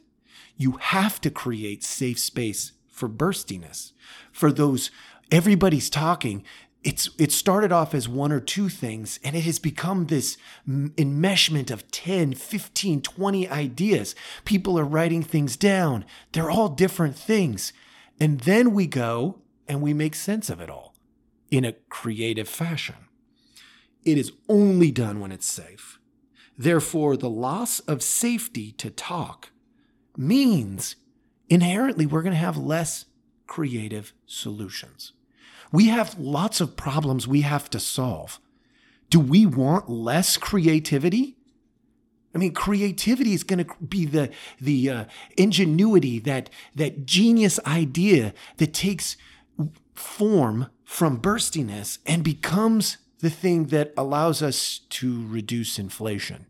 you 0.56 0.72
have 0.72 1.20
to 1.22 1.30
create 1.30 1.82
safe 1.82 2.18
space 2.18 2.72
for 2.88 3.08
burstiness. 3.08 3.92
For 4.32 4.52
those, 4.52 4.90
everybody's 5.30 5.90
talking. 5.90 6.44
It's, 6.82 7.10
it 7.18 7.32
started 7.32 7.72
off 7.72 7.94
as 7.94 8.08
one 8.08 8.30
or 8.30 8.40
two 8.40 8.68
things 8.68 9.18
and 9.24 9.34
it 9.34 9.44
has 9.44 9.58
become 9.58 10.06
this 10.06 10.36
enmeshment 10.68 11.70
of 11.70 11.90
10, 11.90 12.34
15, 12.34 13.00
20 13.00 13.48
ideas. 13.48 14.14
People 14.44 14.78
are 14.78 14.84
writing 14.84 15.22
things 15.22 15.56
down. 15.56 16.04
They're 16.32 16.50
all 16.50 16.68
different 16.68 17.16
things. 17.16 17.72
And 18.20 18.40
then 18.40 18.74
we 18.74 18.86
go 18.86 19.40
and 19.66 19.80
we 19.80 19.94
make 19.94 20.14
sense 20.14 20.50
of 20.50 20.60
it 20.60 20.68
all 20.68 20.93
in 21.50 21.64
a 21.64 21.72
creative 21.88 22.48
fashion. 22.48 22.96
It 24.04 24.18
is 24.18 24.32
only 24.48 24.90
done 24.90 25.20
when 25.20 25.32
it's 25.32 25.48
safe. 25.48 25.98
Therefore, 26.56 27.16
the 27.16 27.30
loss 27.30 27.80
of 27.80 28.02
safety 28.02 28.72
to 28.72 28.90
talk 28.90 29.50
means 30.16 30.96
inherently 31.48 32.06
we're 32.06 32.22
going 32.22 32.34
to 32.34 32.38
have 32.38 32.56
less 32.56 33.06
creative 33.46 34.12
solutions. 34.26 35.12
We 35.72 35.88
have 35.88 36.18
lots 36.18 36.60
of 36.60 36.76
problems 36.76 37.26
we 37.26 37.40
have 37.40 37.68
to 37.70 37.80
solve. 37.80 38.38
Do 39.10 39.18
we 39.18 39.46
want 39.46 39.88
less 39.88 40.36
creativity? 40.36 41.36
I 42.34 42.38
mean, 42.38 42.52
creativity 42.52 43.32
is 43.32 43.44
going 43.44 43.64
to 43.64 43.74
be 43.84 44.06
the 44.06 44.30
the 44.60 44.90
uh, 44.90 45.04
ingenuity 45.36 46.18
that 46.20 46.50
that 46.74 47.06
genius 47.06 47.60
idea 47.66 48.34
that 48.56 48.74
takes 48.74 49.16
form 49.94 50.68
from 50.94 51.16
burstiness 51.16 51.98
and 52.06 52.22
becomes 52.22 52.98
the 53.18 53.28
thing 53.28 53.64
that 53.64 53.92
allows 53.96 54.40
us 54.40 54.78
to 54.88 55.26
reduce 55.26 55.76
inflation, 55.76 56.46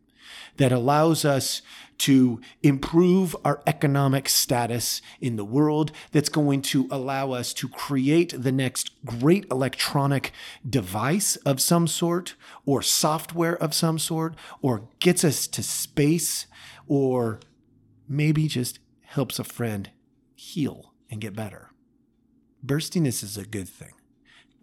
that 0.59 0.71
allows 0.71 1.25
us 1.25 1.63
to 1.97 2.39
improve 2.63 3.35
our 3.43 3.63
economic 3.67 4.29
status 4.29 5.01
in 5.19 5.37
the 5.37 5.47
world, 5.47 5.91
that's 6.13 6.29
going 6.29 6.61
to 6.61 6.87
allow 6.91 7.33
us 7.33 7.55
to 7.55 7.67
create 7.67 8.35
the 8.37 8.53
next 8.53 8.91
great 9.07 9.47
electronic 9.51 10.31
device 10.69 11.37
of 11.37 11.59
some 11.59 11.87
sort, 11.87 12.35
or 12.67 12.83
software 12.83 13.57
of 13.57 13.73
some 13.73 13.99
sort, 13.99 14.37
or 14.61 14.87
gets 14.99 15.25
us 15.25 15.47
to 15.47 15.63
space, 15.63 16.47
or 16.87 17.41
maybe 18.07 18.47
just 18.47 18.79
helps 19.05 19.39
a 19.39 19.45
friend 19.45 19.89
heal 20.35 20.93
and 21.11 21.23
get 21.23 21.35
better. 21.35 21.71
Burstiness 22.63 23.23
is 23.23 23.39
a 23.39 23.47
good 23.47 23.71
thing. 23.71 23.93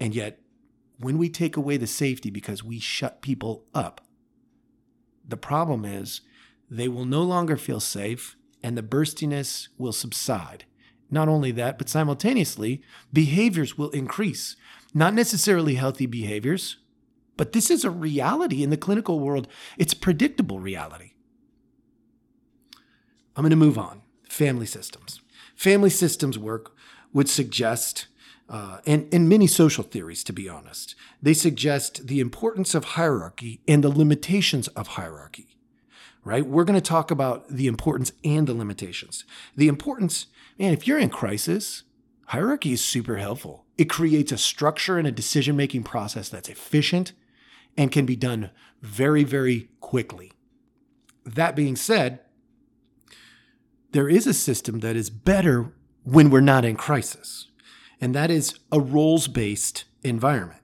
And 0.01 0.15
yet, 0.15 0.39
when 0.98 1.20
we 1.20 1.29
take 1.29 1.55
away 1.55 1.77
the 1.77 1.86
safety 1.86 2.31
because 2.31 2.63
we 2.63 2.79
shut 2.79 3.22
people 3.22 3.65
up, 3.75 4.01
the 5.25 5.38
problem 5.38 5.86
is 5.86 6.22
they 6.72 6.88
will 6.88 7.05
no 7.05 7.22
longer 7.22 7.55
feel 7.55 7.79
safe 7.79 8.36
and 8.63 8.75
the 8.75 8.81
burstiness 8.81 9.67
will 9.77 9.91
subside. 9.91 10.65
Not 11.12 11.27
only 11.29 11.51
that, 11.51 11.77
but 11.77 11.88
simultaneously, 11.88 12.81
behaviors 13.13 13.77
will 13.77 13.91
increase. 13.91 14.55
Not 14.91 15.13
necessarily 15.13 15.75
healthy 15.75 16.08
behaviors, 16.08 16.77
but 17.38 17.51
this 17.51 17.70
is 17.70 17.86
a 17.86 17.91
reality 17.91 18.63
in 18.63 18.72
the 18.72 18.77
clinical 18.77 19.20
world. 19.20 19.48
It's 19.77 19.93
predictable 19.93 20.60
reality. 20.60 21.12
I'm 23.36 23.43
going 23.43 23.51
to 23.51 23.55
move 23.55 23.77
on. 23.77 24.01
Family 24.24 24.65
systems. 24.65 25.22
Family 25.55 25.91
systems 25.91 26.39
work 26.39 26.75
would 27.13 27.29
suggest 27.29 28.08
uh, 28.51 28.79
and, 28.86 29.08
and 29.13 29.29
many 29.29 29.48
social 29.48 29.84
theories, 29.84 30.25
to 30.25 30.34
be 30.34 30.50
honest. 30.50 30.93
They 31.22 31.34
suggest 31.34 32.08
the 32.08 32.20
importance 32.20 32.75
of 32.75 32.84
hierarchy 32.84 33.62
and 33.65 33.81
the 33.81 33.89
limitations 33.89 34.67
of 34.70 34.89
hierarchy, 34.89 35.55
right? 36.25 36.46
We're 36.46 36.65
going 36.65 36.79
to 36.79 36.81
talk 36.81 37.12
about 37.12 37.48
the 37.48 37.67
importance 37.67 38.12
and 38.25 38.46
the 38.46 38.53
limitations. 38.53 39.24
The 39.55 39.70
importance, 39.70 40.25
man, 40.60 40.74
if 40.74 40.86
you're 40.86 41.00
in 41.00 41.10
crisis, 41.10 41.83
hierarchy 42.27 42.74
is 42.74 42.83
super 42.83 43.16
helpful. 43.16 43.66
It 43.77 43.85
creates 43.85 44.33
a 44.33 44.37
structure 44.37 44.98
and 44.98 45.07
a 45.07 45.14
decision 45.14 45.55
making 45.55 45.83
process 45.83 46.27
that's 46.27 46.50
efficient 46.50 47.14
and 47.77 47.90
can 47.90 48.05
be 48.05 48.18
done 48.18 48.50
very, 48.81 49.24
very 49.24 49.70
quickly. 49.79 50.33
That 51.25 51.55
being 51.55 51.77
said, 51.77 52.20
there 53.94 54.09
is 54.09 54.27
a 54.27 54.33
system 54.33 54.81
that 54.81 54.98
is 54.98 55.09
better 55.09 55.72
when 56.03 56.29
we're 56.29 56.42
not 56.42 56.66
in 56.66 56.75
crisis 56.75 57.48
and 58.01 58.16
that 58.16 58.31
is 58.31 58.59
a 58.72 58.79
roles 58.79 59.27
based 59.27 59.85
environment. 60.03 60.59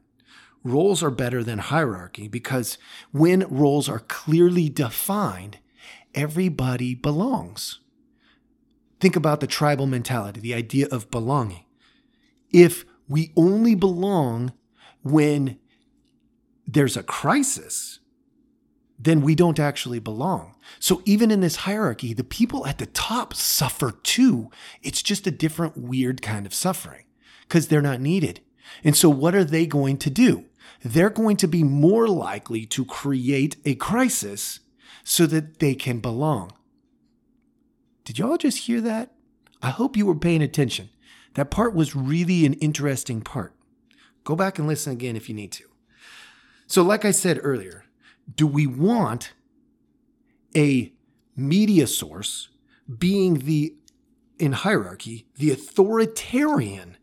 Roles 0.64 1.04
are 1.04 1.12
better 1.12 1.44
than 1.44 1.60
hierarchy 1.60 2.28
because 2.28 2.80
when 3.12 3.48
roles 3.48 3.88
are 3.88 4.00
clearly 4.00 4.68
defined, 4.68 5.60
everybody 6.16 6.96
belongs. 6.96 7.80
Think 9.00 9.16
about 9.16 9.40
the 9.40 9.48
tribal 9.48 9.86
mentality, 9.86 10.42
the 10.42 10.56
idea 10.56 10.88
of 10.92 11.12
belonging. 11.12 11.66
If 12.52 12.84
we 13.08 13.32
only 13.38 13.76
belong 13.76 14.52
when 15.04 15.60
there's 16.66 16.98
a 16.98 17.04
crisis, 17.04 18.00
then 19.00 19.22
we 19.22 19.36
don't 19.36 19.60
actually 19.60 20.00
belong. 20.00 20.56
So 20.80 21.04
even 21.06 21.30
in 21.30 21.42
this 21.42 21.58
hierarchy, 21.58 22.14
the 22.14 22.24
people 22.24 22.66
at 22.66 22.80
the 22.80 22.88
top 22.88 23.36
suffer 23.36 23.92
too. 23.92 24.50
It's 24.82 25.04
just 25.04 25.28
a 25.28 25.32
different, 25.32 25.78
weird 25.78 26.24
kind 26.24 26.48
of 26.48 26.54
suffering 26.54 27.07
because 27.48 27.68
they're 27.68 27.82
not 27.82 28.02
needed. 28.02 28.42
And 28.84 28.96
so, 28.96 29.10
what 29.10 29.36
are 29.36 29.44
they 29.44 29.66
going 29.66 29.98
to 30.00 30.10
do? 30.10 30.46
They're 30.84 31.10
going 31.10 31.38
to 31.38 31.48
be 31.48 31.64
more 31.64 32.08
likely 32.08 32.66
to 32.68 32.86
create 32.86 33.58
a 33.66 33.76
crisis 33.76 34.60
so 35.04 35.26
that 35.28 35.60
they 35.60 35.74
can 35.74 36.00
belong. 36.00 36.54
Did 38.04 38.20
y'all 38.20 38.38
just 38.38 38.60
hear 38.60 38.82
that? 38.82 39.12
I 39.62 39.70
hope 39.70 39.98
you 39.98 40.06
were 40.06 40.16
paying 40.16 40.42
attention. 40.42 40.90
That 41.34 41.52
part 41.52 41.74
was 41.74 41.96
really 41.96 42.46
an 42.46 42.54
interesting 42.56 43.22
part. 43.22 43.54
Go 44.24 44.36
back 44.36 44.60
and 44.60 44.68
listen 44.68 44.94
again 44.94 45.16
if 45.16 45.30
you 45.30 45.36
need 45.36 45.52
to. 45.54 45.64
So, 46.68 46.84
like 46.84 47.06
I 47.06 47.12
said 47.12 47.40
earlier, 47.42 47.86
do 48.36 48.46
we 48.46 48.68
want 48.68 49.34
a 50.56 50.92
media 51.36 51.88
source 51.88 52.50
being 52.98 53.36
the, 53.40 53.76
in 54.38 54.52
hierarchy, 54.52 55.28
the 55.36 55.52
authoritarian 55.52 56.97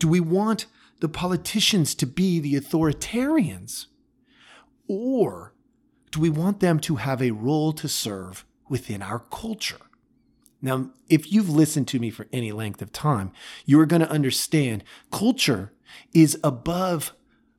do 0.00 0.08
we 0.08 0.18
want 0.18 0.66
the 0.98 1.08
politicians 1.08 1.94
to 1.94 2.06
be 2.06 2.40
the 2.40 2.54
authoritarians? 2.54 3.86
Or 4.88 5.54
do 6.10 6.18
we 6.18 6.30
want 6.30 6.58
them 6.58 6.80
to 6.80 6.96
have 6.96 7.22
a 7.22 7.30
role 7.30 7.72
to 7.74 7.88
serve 7.88 8.44
within 8.68 9.02
our 9.02 9.20
culture? 9.20 9.76
Now, 10.60 10.90
if 11.08 11.32
you've 11.32 11.48
listened 11.48 11.86
to 11.88 11.98
me 11.98 12.10
for 12.10 12.26
any 12.32 12.50
length 12.50 12.82
of 12.82 12.92
time, 12.92 13.30
you 13.64 13.78
are 13.78 13.86
going 13.86 14.02
to 14.02 14.10
understand 14.10 14.82
culture 15.12 15.72
is 16.12 16.38
above 16.42 17.12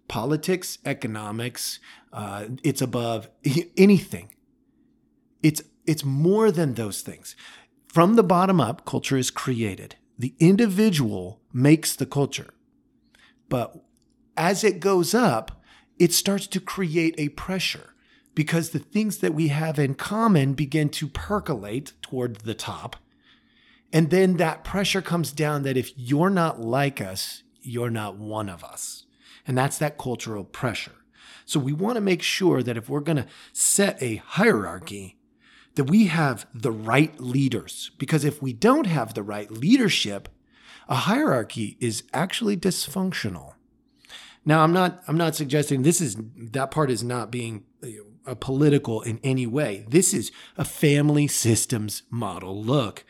politics, 0.07 0.77
economics, 0.85 1.79
uh, 2.11 2.45
it's 2.63 2.81
above 2.81 3.29
anything. 3.77 4.33
It's, 5.41 5.61
it's 5.85 6.03
more 6.03 6.51
than 6.51 6.73
those 6.73 7.01
things. 7.01 7.35
From 7.87 8.15
the 8.15 8.23
bottom 8.23 8.59
up, 8.61 8.85
culture 8.85 9.17
is 9.17 9.31
created. 9.31 9.95
The 10.17 10.35
individual 10.39 11.40
makes 11.53 11.95
the 11.95 12.05
culture. 12.05 12.53
But 13.49 13.83
as 14.37 14.63
it 14.63 14.79
goes 14.79 15.13
up, 15.13 15.61
it 15.99 16.13
starts 16.13 16.47
to 16.47 16.59
create 16.59 17.15
a 17.17 17.29
pressure 17.29 17.93
because 18.33 18.69
the 18.69 18.79
things 18.79 19.17
that 19.17 19.33
we 19.33 19.49
have 19.49 19.77
in 19.77 19.95
common 19.95 20.53
begin 20.53 20.89
to 20.89 21.07
percolate 21.07 21.93
toward 22.01 22.37
the 22.37 22.53
top. 22.53 22.95
And 23.93 24.09
then 24.09 24.37
that 24.37 24.63
pressure 24.63 25.01
comes 25.01 25.31
down 25.31 25.63
that 25.63 25.77
if 25.77 25.91
you're 25.97 26.29
not 26.29 26.61
like 26.61 27.01
us, 27.01 27.43
you're 27.61 27.89
not 27.89 28.17
one 28.17 28.49
of 28.49 28.63
us. 28.63 29.05
And 29.45 29.57
that's 29.57 29.77
that 29.79 29.97
cultural 29.97 30.43
pressure. 30.43 30.95
So 31.45 31.59
we 31.59 31.73
want 31.73 31.95
to 31.95 32.01
make 32.01 32.21
sure 32.21 32.63
that 32.63 32.77
if 32.77 32.89
we're 32.89 33.01
going 33.01 33.17
to 33.17 33.27
set 33.51 34.01
a 34.01 34.15
hierarchy, 34.15 35.17
that 35.75 35.85
we 35.85 36.07
have 36.07 36.45
the 36.53 36.71
right 36.71 37.19
leaders. 37.19 37.91
Because 37.97 38.23
if 38.23 38.41
we 38.41 38.53
don't 38.53 38.85
have 38.85 39.13
the 39.13 39.23
right 39.23 39.51
leadership, 39.51 40.29
a 40.91 40.95
hierarchy 40.95 41.77
is 41.79 42.03
actually 42.13 42.57
dysfunctional. 42.57 43.53
Now, 44.43 44.61
I'm 44.61 44.73
not 44.73 45.01
I'm 45.07 45.17
not 45.17 45.35
suggesting 45.35 45.81
this 45.81 46.01
is 46.01 46.17
that 46.35 46.69
part 46.69 46.91
is 46.91 47.01
not 47.01 47.31
being 47.31 47.63
uh, 47.81 47.87
a 48.25 48.35
political 48.35 49.01
in 49.01 49.19
any 49.23 49.47
way. 49.47 49.85
This 49.87 50.13
is 50.13 50.31
a 50.57 50.65
family 50.65 51.27
systems 51.27 52.03
model 52.11 52.61
look 52.61 53.05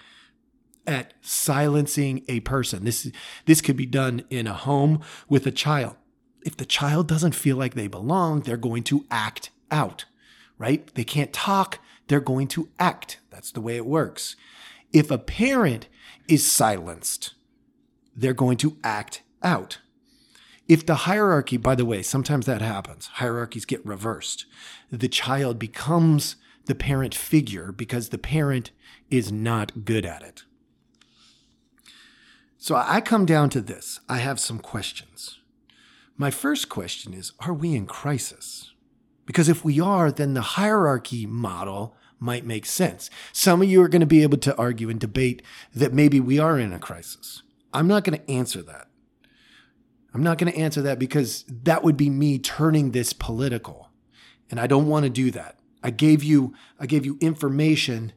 at 0.86 1.16
silencing 1.22 2.24
a 2.28 2.42
person. 2.42 2.86
This 2.86 3.12
this 3.46 3.62
could 3.62 3.78
be 3.78 3.88
done 3.88 4.26
in 4.30 4.46
a 4.46 4.54
home 4.54 5.02
with 5.28 5.48
a 5.48 5.52
child. 5.52 5.96
If 6.44 6.58
the 6.58 6.66
child 6.66 7.08
doesn't 7.08 7.34
feel 7.34 7.58
like 7.58 7.74
they 7.74 7.88
belong, 7.88 8.42
they're 8.42 8.58
going 8.58 8.84
to 8.84 9.06
act 9.10 9.50
out, 9.72 10.06
right? 10.60 10.94
They 10.94 11.04
can't 11.04 11.34
talk, 11.34 11.80
they're 12.08 12.20
going 12.20 12.48
to 12.50 12.70
act. 12.78 13.20
That's 13.32 13.52
the 13.52 13.62
way 13.62 13.76
it 13.76 13.88
works. 13.88 14.36
If 14.94 15.10
a 15.10 15.18
parent 15.18 15.88
is 16.28 16.50
silenced, 16.50 17.34
they're 18.16 18.34
going 18.34 18.58
to 18.58 18.78
act 18.84 19.22
out. 19.44 19.80
If 20.68 20.86
the 20.86 20.96
hierarchy, 20.96 21.58
by 21.58 21.76
the 21.76 21.86
way, 21.86 22.02
sometimes 22.02 22.46
that 22.46 22.62
happens, 22.62 23.08
hierarchies 23.08 23.66
get 23.66 23.86
reversed. 23.86 24.46
The 24.92 25.10
child 25.10 25.60
becomes 25.60 26.38
the 26.66 26.76
parent 26.76 27.14
figure 27.16 27.72
because 27.72 28.10
the 28.10 28.18
parent 28.18 28.72
is 29.10 29.32
not 29.32 29.84
good 29.84 30.06
at 30.06 30.22
it. 30.22 30.44
So 32.58 32.76
I 32.76 33.02
come 33.02 33.26
down 33.26 33.50
to 33.50 33.62
this. 33.62 34.00
I 34.08 34.18
have 34.18 34.40
some 34.40 34.60
questions. 34.60 35.40
My 36.16 36.30
first 36.30 36.70
question 36.70 37.14
is 37.14 37.34
Are 37.40 37.54
we 37.54 37.76
in 37.76 37.88
crisis? 37.88 38.72
Because 39.26 39.50
if 39.50 39.66
we 39.66 39.80
are, 39.80 40.12
then 40.12 40.36
the 40.36 40.42
hierarchy 40.42 41.26
model 41.26 41.96
might 42.20 42.46
make 42.46 42.66
sense. 42.66 43.10
Some 43.34 43.62
of 43.62 43.68
you 43.68 43.82
are 43.82 43.88
going 43.88 44.02
to 44.02 44.06
be 44.06 44.24
able 44.24 44.38
to 44.38 44.56
argue 44.58 44.90
and 44.90 45.00
debate 45.00 45.42
that 45.74 45.94
maybe 45.94 46.20
we 46.20 46.38
are 46.38 46.60
in 46.60 46.72
a 46.72 46.80
crisis. 46.80 47.42
I'm 47.74 47.88
not 47.88 48.04
going 48.04 48.20
to 48.20 48.32
answer 48.32 48.62
that. 48.64 48.88
I'm 50.14 50.24
not 50.24 50.38
going 50.38 50.52
to 50.52 50.60
answer 50.60 50.82
that 50.82 51.00
because 51.00 51.46
that 51.48 51.84
would 51.84 51.98
be 51.98 52.10
me 52.10 52.38
turning 52.38 52.92
this 52.92 53.14
political. 53.14 53.90
And 54.50 54.60
I 54.60 54.68
don't 54.68 54.88
want 54.88 55.06
to 55.06 55.10
do 55.10 55.32
that. 55.32 55.58
I 55.84 55.90
gave 55.90 56.24
you 56.24 56.54
I 56.80 56.86
gave 56.86 57.06
you 57.06 57.18
information 57.22 58.14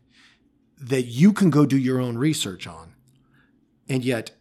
that 0.79 1.05
you 1.05 1.33
can 1.33 1.51
go 1.51 1.65
do 1.65 1.79
your 1.79 2.01
own 2.01 2.19
research 2.19 2.67
on. 2.67 2.95
And 3.89 4.05
yet 4.05 4.33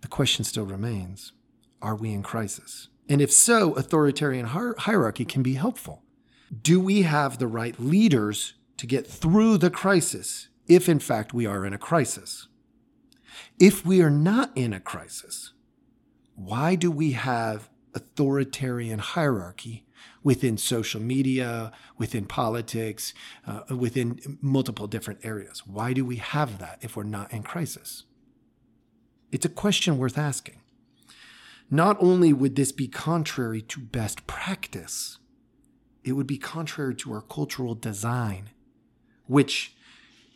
the 0.00 0.08
question 0.08 0.44
still 0.44 0.64
remains, 0.64 1.32
are 1.80 1.94
we 1.94 2.12
in 2.12 2.22
crisis? 2.22 2.88
And 3.08 3.20
if 3.20 3.30
so, 3.30 3.74
authoritarian 3.74 4.46
hierarchy 4.46 5.24
can 5.24 5.42
be 5.42 5.54
helpful. 5.54 6.02
Do 6.60 6.80
we 6.80 7.02
have 7.02 7.38
the 7.38 7.46
right 7.46 7.78
leaders 7.78 8.54
to 8.78 8.86
get 8.86 9.06
through 9.06 9.58
the 9.58 9.70
crisis 9.70 10.48
if 10.66 10.88
in 10.88 10.98
fact 10.98 11.34
we 11.34 11.46
are 11.46 11.64
in 11.64 11.72
a 11.72 11.78
crisis? 11.78 12.48
If 13.58 13.84
we 13.84 14.02
are 14.02 14.10
not 14.10 14.50
in 14.54 14.72
a 14.72 14.80
crisis, 14.80 15.52
why 16.34 16.74
do 16.74 16.90
we 16.90 17.12
have 17.12 17.68
authoritarian 17.94 18.98
hierarchy 18.98 19.86
within 20.22 20.56
social 20.56 21.00
media, 21.00 21.72
within 21.98 22.26
politics, 22.26 23.12
uh, 23.46 23.76
within 23.76 24.38
multiple 24.40 24.86
different 24.86 25.20
areas? 25.24 25.66
Why 25.66 25.92
do 25.92 26.04
we 26.04 26.16
have 26.16 26.58
that 26.58 26.78
if 26.80 26.96
we're 26.96 27.02
not 27.04 27.32
in 27.32 27.42
crisis? 27.42 28.04
It's 29.30 29.46
a 29.46 29.50
question 29.50 29.98
worth 29.98 30.18
asking. 30.18 30.60
Not 31.70 31.96
only 32.00 32.32
would 32.32 32.54
this 32.54 32.70
be 32.70 32.86
contrary 32.86 33.62
to 33.62 33.80
best 33.80 34.26
practice, 34.26 35.18
it 36.04 36.12
would 36.12 36.26
be 36.26 36.36
contrary 36.36 36.94
to 36.96 37.12
our 37.12 37.22
cultural 37.22 37.74
design, 37.74 38.50
which, 39.26 39.74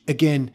again, 0.09 0.51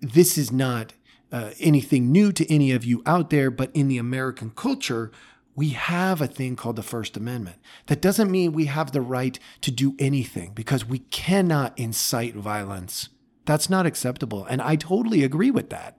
this 0.00 0.38
is 0.38 0.52
not 0.52 0.92
uh, 1.32 1.50
anything 1.58 2.12
new 2.12 2.30
to 2.30 2.52
any 2.52 2.70
of 2.72 2.84
you 2.84 3.02
out 3.06 3.30
there, 3.30 3.50
but 3.50 3.70
in 3.74 3.88
the 3.88 3.98
American 3.98 4.50
culture, 4.50 5.10
we 5.54 5.70
have 5.70 6.20
a 6.20 6.26
thing 6.26 6.56
called 6.56 6.76
the 6.76 6.82
First 6.82 7.16
Amendment. 7.16 7.56
That 7.86 8.00
doesn't 8.02 8.30
mean 8.30 8.52
we 8.52 8.66
have 8.66 8.92
the 8.92 9.00
right 9.00 9.38
to 9.62 9.70
do 9.70 9.94
anything 9.98 10.52
because 10.54 10.84
we 10.84 11.00
cannot 11.00 11.78
incite 11.78 12.34
violence. 12.34 13.08
That's 13.44 13.68
not 13.68 13.86
acceptable. 13.86 14.44
And 14.44 14.62
I 14.62 14.76
totally 14.76 15.24
agree 15.24 15.50
with 15.50 15.70
that. 15.70 15.98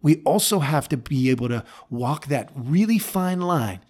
We 0.00 0.22
also 0.22 0.60
have 0.60 0.88
to 0.90 0.96
be 0.96 1.30
able 1.30 1.48
to 1.48 1.64
walk 1.88 2.26
that 2.26 2.50
really 2.54 2.98
fine 2.98 3.40
line 3.40 3.80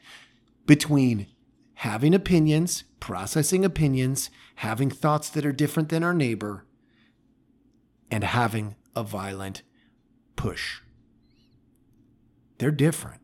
between 0.66 1.26
having 1.74 2.14
opinions, 2.14 2.84
processing 3.00 3.64
opinions, 3.64 4.30
having 4.56 4.90
thoughts 4.90 5.28
that 5.30 5.46
are 5.46 5.52
different 5.52 5.88
than 5.88 6.04
our 6.04 6.14
neighbor, 6.14 6.64
and 8.10 8.22
having 8.22 8.76
a 8.94 9.02
violent 9.02 9.62
push. 10.42 10.80
They're 12.58 12.72
different. 12.72 13.20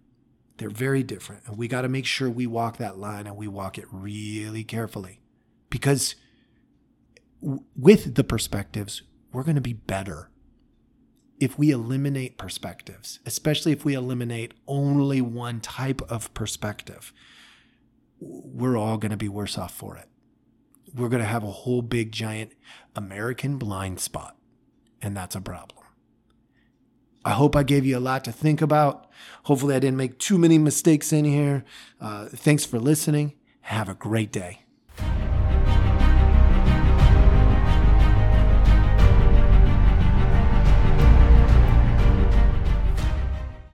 They're 0.59 0.71
very 0.71 1.03
different. 1.03 1.43
And 1.47 1.59
we 1.59 1.67
got 1.67 1.83
to 1.83 1.89
make 1.89 2.07
sure 2.07 2.31
we 2.31 2.47
walk 2.47 2.77
that 2.77 2.97
line 2.97 3.27
and 3.27 3.37
we 3.37 3.49
walk 3.49 3.77
it 3.77 3.87
really 3.91 4.63
carefully 4.63 5.21
because 5.69 6.15
w- 7.43 7.65
with 7.75 8.15
the 8.15 8.23
perspectives, 8.23 9.03
we're 9.33 9.43
going 9.43 9.57
to 9.57 9.61
be 9.61 9.73
better 9.73 10.31
if 11.41 11.59
we 11.59 11.73
eliminate 11.73 12.39
perspectives, 12.39 13.19
especially 13.27 13.73
if 13.73 13.85
we 13.85 13.95
eliminate 13.95 14.55
only 14.69 15.21
one 15.21 15.61
type 15.61 16.01
of 16.09 16.33
perspective. 16.35 17.13
We're 18.21 18.77
all 18.77 18.97
going 18.97 19.11
to 19.11 19.17
be 19.17 19.29
worse 19.29 19.59
off 19.59 19.75
for 19.75 19.97
it. 19.97 20.09
We're 20.95 21.09
going 21.09 21.23
to 21.23 21.29
have 21.29 21.43
a 21.43 21.51
whole 21.51 21.83
big 21.83 22.13
giant 22.13 22.53
American 22.95 23.59
blind 23.59 23.99
spot, 23.99 24.37
and 25.03 25.17
that's 25.17 25.35
a 25.35 25.41
problem. 25.41 25.78
I 27.25 27.33
hope 27.33 27.57
I 27.57 27.63
gave 27.63 27.85
you 27.85 27.99
a 27.99 28.01
lot 28.01 28.25
to 28.25 28.33
think 28.33 28.63
about. 28.63 29.07
Hopefully, 29.45 29.75
I 29.75 29.79
didn't 29.79 29.97
make 29.97 30.19
too 30.19 30.39
many 30.39 30.59
mistakes 30.59 31.13
in 31.13 31.25
here. 31.25 31.65
Uh, 32.01 32.27
thanks 32.27 32.65
for 32.65 32.79
listening. 32.79 33.35
Have 33.63 33.89
a 33.89 33.95
great 33.95 34.33
day. 34.33 34.63